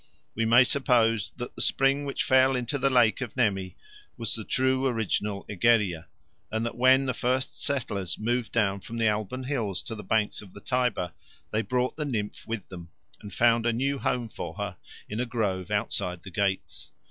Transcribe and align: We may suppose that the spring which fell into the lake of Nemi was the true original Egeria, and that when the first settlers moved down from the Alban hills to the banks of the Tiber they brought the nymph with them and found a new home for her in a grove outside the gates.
We 0.33 0.45
may 0.47 0.63
suppose 0.63 1.31
that 1.37 1.53
the 1.53 1.61
spring 1.61 2.05
which 2.05 2.23
fell 2.23 2.55
into 2.55 2.79
the 2.79 2.89
lake 2.89 3.21
of 3.21 3.37
Nemi 3.37 3.75
was 4.17 4.33
the 4.33 4.43
true 4.43 4.87
original 4.87 5.45
Egeria, 5.47 6.07
and 6.51 6.65
that 6.65 6.75
when 6.75 7.05
the 7.05 7.13
first 7.13 7.63
settlers 7.63 8.17
moved 8.17 8.51
down 8.51 8.79
from 8.79 8.97
the 8.97 9.07
Alban 9.07 9.43
hills 9.43 9.83
to 9.83 9.93
the 9.93 10.03
banks 10.03 10.41
of 10.41 10.53
the 10.53 10.59
Tiber 10.59 11.13
they 11.51 11.61
brought 11.61 11.97
the 11.97 12.05
nymph 12.05 12.47
with 12.47 12.69
them 12.69 12.89
and 13.21 13.31
found 13.31 13.67
a 13.67 13.73
new 13.73 13.99
home 13.99 14.27
for 14.27 14.55
her 14.55 14.77
in 15.07 15.19
a 15.19 15.25
grove 15.27 15.69
outside 15.69 16.23
the 16.23 16.31
gates. 16.31 16.89